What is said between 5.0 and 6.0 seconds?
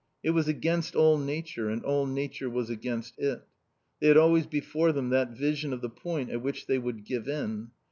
that vision of the